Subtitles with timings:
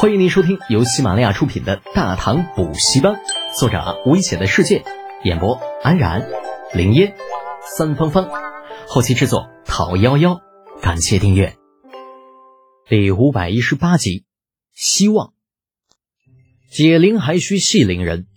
[0.00, 3.14] 欢迎您收听由喜马拉雅出品的《大唐补习班》，
[3.58, 4.84] 作者危险的世界，
[5.24, 6.24] 演播安然、
[6.72, 7.16] 林烟、
[7.76, 8.30] 三芳芳，
[8.86, 10.40] 后期制作陶幺幺。
[10.80, 11.56] 感谢订阅。
[12.88, 14.24] 第五百一十八集，
[14.72, 15.32] 希望
[16.70, 18.28] 解铃还须系铃人。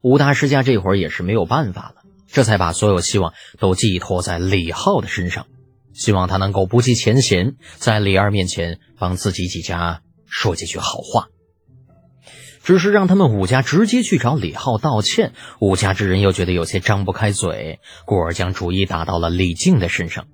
[0.00, 1.96] 五大世家这会儿也是没有办法了，
[2.28, 5.48] 这才把所有希望都寄托在李浩的身上，
[5.92, 10.00] 希望他能够不计前嫌，在李二面前帮自己几家。
[10.36, 11.28] 说几句好话，
[12.64, 15.32] 只是让他们武家直接去找李浩道歉。
[15.60, 20.26] 武家之人又觉得有些张不开嘴，故而将主意打到了李靖的身上。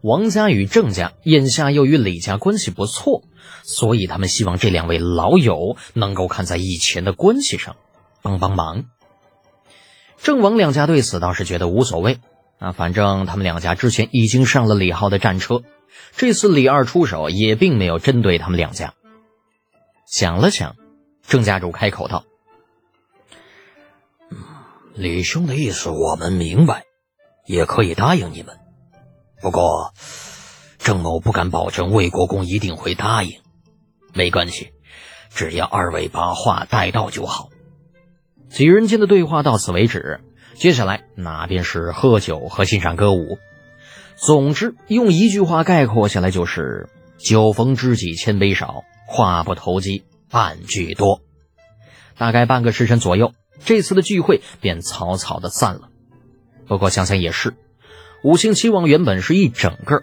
[0.00, 3.24] 王家与郑家眼下又与李家关系不错，
[3.64, 7.74] 所以他们希望这两位老友能够看在以前的关系上
[8.22, 8.84] 帮帮忙。
[10.22, 12.20] 郑王两家对此倒是觉得无所谓
[12.60, 15.62] 啊，反正他们两家之前已经上了李浩的战车，
[16.16, 18.94] 这次李二出手也并没有针对他们两家。
[20.06, 20.76] 想了想，
[21.26, 22.24] 郑家主开口道
[24.94, 26.84] ：“李兄的意思我们明白，
[27.44, 28.56] 也可以答应你们。
[29.42, 29.92] 不过，
[30.78, 33.40] 郑某不敢保证魏国公一定会答应。
[34.14, 34.68] 没关系，
[35.28, 37.48] 只要二位把话带到就好。”
[38.48, 40.20] 几人间的对话到此为止，
[40.54, 43.38] 接下来那便是喝酒和欣赏歌舞。
[44.14, 51.22] 总之，用一句话概括下来就是：“酒逢知己千杯少。”话不投机半句多，
[52.18, 53.32] 大概半个时辰左右，
[53.64, 55.88] 这次的聚会便草草的散了。
[56.66, 57.54] 不过想想也是，
[58.22, 60.02] 五星七王原本是一整个，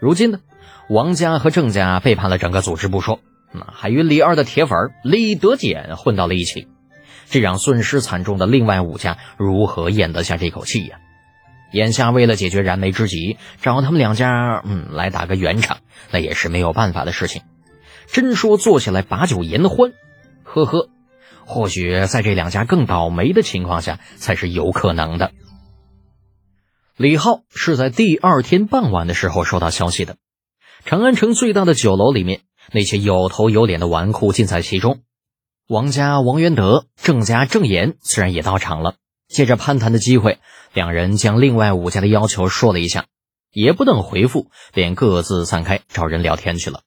[0.00, 0.40] 如今呢，
[0.88, 3.20] 王家和郑家背叛了整个组织不说，
[3.52, 6.68] 那还与李二的铁粉李德俭混到了一起，
[7.28, 10.98] 这让损失惨重的另外五家如何咽得下这口气呀？
[11.72, 15.78] 眼下为了解决燃眉之急，找他们两家嗯来打个圆场，
[16.10, 17.42] 那也是没有办法的事情。
[18.06, 19.92] 真说坐下来把酒言欢，
[20.42, 20.88] 呵呵，
[21.44, 25.32] 或许在这两家更倒霉的情况下才是有可能的。
[26.96, 30.16] 李浩是在第二天傍晚的时候收到消息的。
[30.84, 32.40] 长安城最大的酒楼里面，
[32.72, 35.00] 那些有头有脸的纨绔尽在其中。
[35.68, 38.96] 王家王元德、郑家郑岩自然也到场了。
[39.28, 40.40] 借着攀谈的机会，
[40.74, 43.06] 两人将另外五家的要求说了一下，
[43.50, 46.82] 也不等回复，便各自散开找人聊天去了。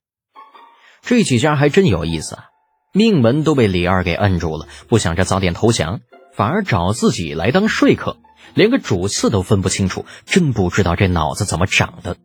[1.06, 2.46] 这几家还真有意思啊！
[2.92, 6.00] 命门都被李二给摁住了，不想着早点投降，
[6.34, 8.16] 反而找自己来当说客，
[8.54, 12.16] 连个主次都分不清楚，真不知道这脑子怎么长的。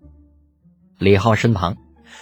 [0.97, 1.77] 李浩身旁，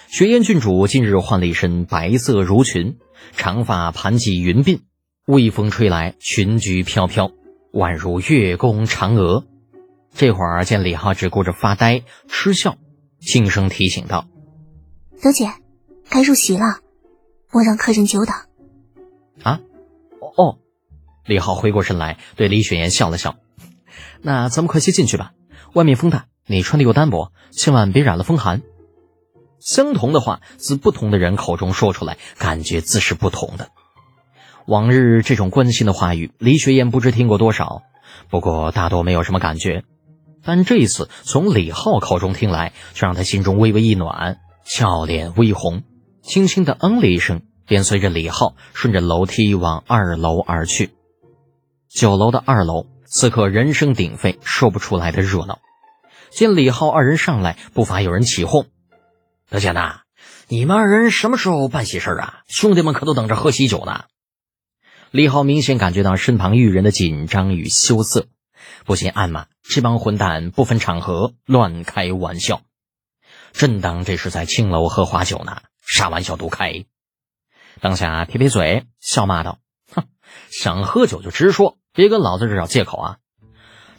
[0.09, 2.97] 雪燕郡主近日换了一身白色襦裙，
[3.37, 4.81] 长发盘髻云鬓，
[5.27, 7.31] 微风吹来，裙裾飘飘，
[7.71, 9.45] 宛如月宫嫦娥。
[10.13, 12.75] 这会儿见李浩只顾着发呆嗤笑，
[13.21, 14.27] 轻声提醒道
[15.23, 15.49] ：“德姐。”
[16.09, 16.79] 该入席了，
[17.51, 18.35] 莫让客人久等。
[19.43, 19.59] 啊，
[20.35, 20.57] 哦，
[21.25, 23.35] 李浩回过神来，对李雪岩笑了笑。
[24.21, 25.31] 那咱们快些进去吧，
[25.73, 28.61] 外面风大，你穿的又单薄，千万别染了风寒。
[29.59, 33.69] 相同的话自不同的人口中说出来，感觉自是不同的。
[34.65, 37.83] 往日这种关心的话语，李雪岩不知听过多少，
[38.29, 39.83] 不过大多没有什么感觉。
[40.43, 45.83] 但这一次从李浩口中听来，却让他心中微微一暖，俏脸微红。
[46.29, 50.91] 轻轻的嗯了一声，便随着李浩顺着楼梯往二楼而去。
[51.87, 55.57] 酒楼的二楼此刻人声鼎沸，说不出来的热闹。
[56.29, 58.67] 见李浩二人上来，不乏有人起哄
[59.49, 60.01] ：“德简呐，
[60.47, 62.41] 你们二人什么时候办喜事啊？
[62.47, 64.03] 兄弟们可都等着喝喜酒呢。”
[65.09, 68.27] 李浩明显感觉到身旁玉人的紧张与羞涩，
[68.85, 72.61] 不禁暗骂：“这帮混蛋不分场合乱开玩笑，
[73.51, 75.61] 正当这是在青楼喝花酒呢？”
[75.99, 76.85] 啥玩笑都开，
[77.81, 79.57] 当下撇撇嘴，笑骂道
[79.93, 80.05] ：“哼，
[80.49, 83.17] 想喝酒就直说，别跟老子这找借口啊！”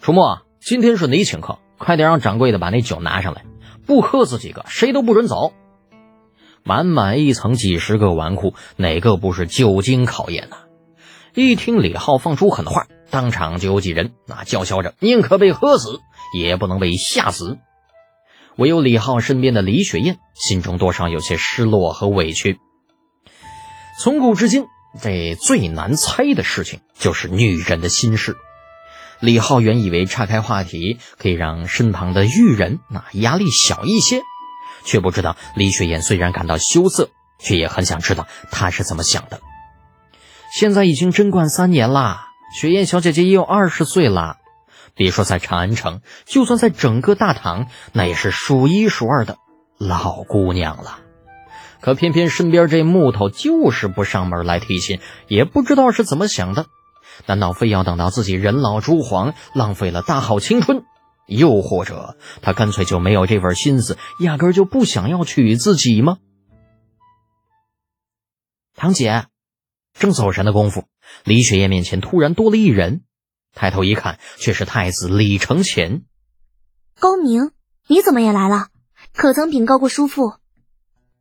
[0.01, 3.45] 楚墨，今天是你请客，快点让掌柜的把那酒拿上来，
[3.85, 5.53] 不喝死几个，谁都不准走。
[6.63, 10.57] 满满一层几十个纨绔，哪个不是酒精考验呐？
[11.35, 15.99] 一听李浩放出狠话，当场就有几人那叫嚣着：“宁可被喝死，
[16.35, 17.59] 也不能被吓死。”
[18.57, 22.59] 唯有李浩身边的李雪燕心中多少有些失落和委屈。
[23.99, 24.65] 从古至今，
[25.01, 28.35] 这最难猜的事情就是女人的心事。
[29.19, 34.21] 李浩原以为岔开话题可以让身旁的玉人那压力小一些，
[34.83, 37.09] 却不知道李雪燕虽然感到羞涩，
[37.39, 39.39] 却也很想知道她是怎么想的。
[40.51, 44.37] 现在已经贞观三年啦，雪燕小姐姐也有二十岁了。
[44.95, 49.37] 别说在长安城，就算在整个大唐，那也是数一数二的
[49.77, 50.99] 老姑娘了。
[51.79, 56.67] 可偏偏身边这木头就是不上门来提亲，也不知道是怎么想的。
[57.25, 60.83] 难道非要等到自己人老珠黄，浪费了大好青春？
[61.27, 66.17] 又或者他干脆就没有这份心思，压根就不想要娶自己吗？
[68.75, 69.25] 堂姐，
[69.93, 70.85] 正走神的功夫，
[71.23, 73.03] 李雪燕面前突然多了一人，
[73.53, 76.03] 抬头一看，却是太子李承前。
[76.99, 77.51] 高明，
[77.87, 78.67] 你怎么也来了？
[79.13, 80.33] 可曾禀告过叔父？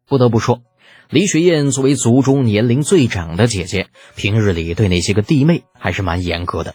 [0.06, 0.62] 不得不说，
[1.08, 6.74] 李雪燕作为族中年龄最长的姐姐，平日里对那些个弟妹还是蛮严格的。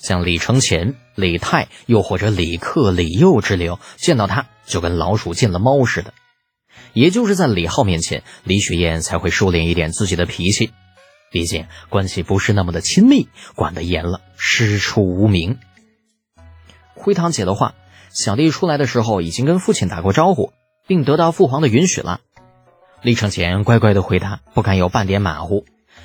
[0.00, 6.12] 像李承前、李泰，又或者李克、李佑之流，见到他就跟老鼠见了猫似的。
[6.92, 10.72] 也就是在李浩面前，李雪燕才会收敛一点自己的脾气，
[11.32, 15.58] 毕竟关系不是那么的亲密，管得严了，师出无名。
[16.94, 17.74] 回堂姐的话，
[18.10, 20.52] 小弟出来的时候已经跟父亲打过招呼，
[20.86, 22.20] 并得到父皇的允许了。
[23.00, 25.64] 李承前乖乖的回答，不敢有半点马虎，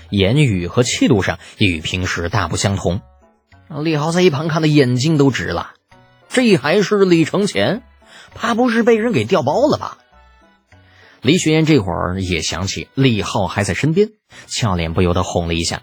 [0.09, 3.01] 言语和气度上也与平时大不相同。
[3.83, 5.73] 李浩在一旁看的眼睛都直了，
[6.29, 7.83] 这还是李承前，
[8.33, 9.97] 怕不是被人给调包了吧？
[11.21, 14.09] 李雪燕这会儿也想起李浩还在身边，
[14.45, 15.81] 俏脸不由得红了一下，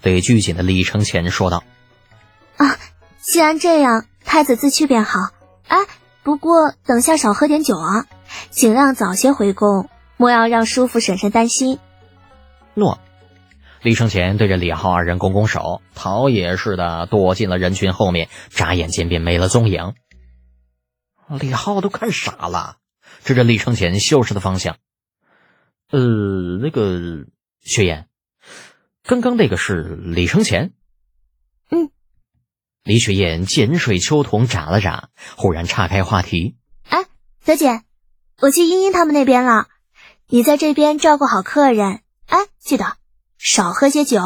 [0.00, 1.64] 对拘谨的李承前说道
[2.56, 2.78] ：“啊，
[3.20, 5.18] 既然这样，太子自去便好。
[5.68, 5.78] 哎，
[6.22, 8.06] 不过等下少喝点酒啊，
[8.50, 11.78] 尽量早些回宫，莫要让叔父婶婶担心。”
[12.74, 12.98] 诺。
[13.82, 19.94] 李承前对着李浩二人拱拱手，逃也似的躲进了人群后面，眨眼间便没了踪影。
[21.28, 22.78] 李浩都看傻了。
[23.26, 24.76] 指着李承前消失的方向，
[25.90, 25.98] 呃，
[26.62, 27.26] 那个
[27.60, 28.08] 雪燕，
[29.02, 30.74] 刚刚那个是李承前。
[31.68, 31.90] 嗯，
[32.84, 36.56] 李雪燕碱水秋瞳眨了眨，忽然岔开话题
[36.88, 37.06] ：“哎，
[37.44, 37.82] 小姐，
[38.38, 39.66] 我去茵茵他们那边了，
[40.28, 42.02] 你在这边照顾好客人。
[42.26, 42.96] 哎，记得
[43.38, 44.20] 少喝些酒。”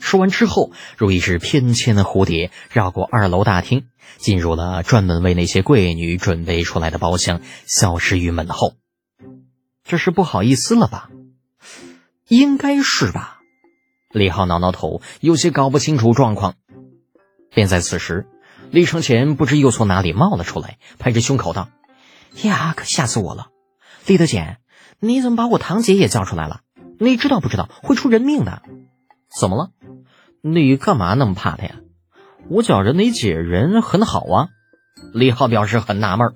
[0.00, 3.86] 说完之后，如一只翩跹的蝴蝶，绕过二楼大厅，
[4.16, 8.74] 进入了专门为那些贵女准备出来的包厢，消失于门后。
[9.84, 11.10] 这是不好意思了吧？
[12.28, 13.38] 应该是吧。
[14.10, 16.54] 李浩挠挠头，有些搞不清楚状况。
[17.50, 18.26] 便在此时，
[18.70, 21.68] 李承前不知又从哪里冒了出来，拍着胸口道
[22.42, 23.48] ：“呀，可吓死我了！
[24.06, 24.58] 李德简，
[25.00, 26.60] 你怎么把我堂姐也叫出来了？
[27.00, 28.62] 你知道不知道会出人命的？
[29.40, 29.70] 怎么了？”
[30.42, 31.76] 你干嘛那么怕他呀？
[32.48, 34.48] 我觉着你姐人很好啊。
[35.12, 36.34] 李浩表示很纳闷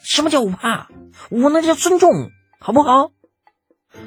[0.00, 0.88] 什么叫不怕？
[1.30, 3.10] 我那叫尊重，好不好？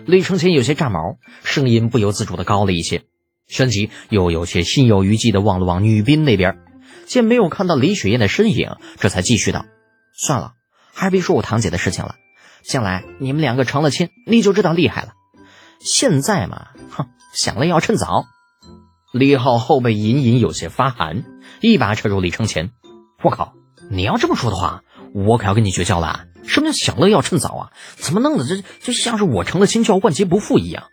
[0.06, 3.04] 李承前有些炸毛，声音不由自主的高了一些，
[3.48, 6.57] 旋即又有些心有余悸的望了望女宾那边，
[7.06, 9.66] 见没有看到李雪燕的身影，这才继续道
[10.13, 10.54] ：“算了，
[10.94, 12.16] 还是别说我堂姐的事情了。
[12.63, 15.13] 将来你们两个成了亲，你就知道厉害了。
[15.80, 18.25] 现在嘛，哼，想了要趁早。”
[19.11, 21.23] 李浩后背隐隐有些发寒，
[21.61, 22.69] 一把扯住李承前
[23.23, 23.53] ：“我靠！
[23.89, 24.83] 你要这么说的话，
[25.15, 26.25] 我可要跟你绝交了！
[26.44, 27.71] 什么叫享乐要趁早啊？
[27.95, 28.45] 怎么弄的？
[28.45, 30.85] 这就像是我成了亲就要万劫不复一样。”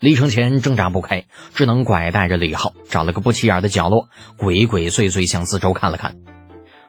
[0.00, 4.08] 李承前挣扎不开，只能拐带着李浩找了个不起眼的角落，
[4.38, 6.16] 鬼鬼祟祟向四周看了看，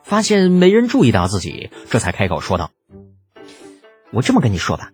[0.04, 2.72] 发现没人注意到自己，这才开口说道
[4.14, 4.92] ：“我这么跟你说吧，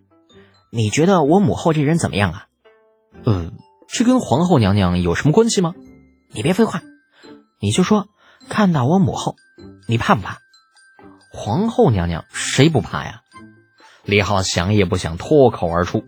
[0.72, 2.46] 你觉得我母后这人怎么样啊
[3.24, 3.52] ？”“嗯。”
[3.88, 5.74] 这跟皇后娘娘有什么关系吗？
[6.32, 6.82] 你别废话，
[7.60, 8.08] 你就说
[8.48, 9.36] 看到我母后，
[9.88, 10.38] 你怕不怕？
[11.30, 13.22] 皇后娘娘谁不怕呀？
[14.04, 16.04] 李浩想也不想脱口而出，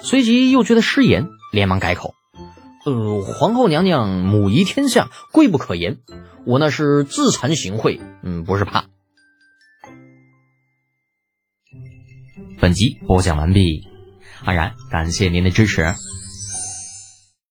[0.00, 2.14] 随即又觉得失言，连忙改口
[2.86, 5.98] ：“呃，皇后娘娘母仪天下，贵不可言。
[6.46, 8.84] 我那是自惭形秽，嗯，不是怕。”
[12.60, 13.86] 本集播讲完毕，
[14.44, 15.94] 安然感谢您的支持。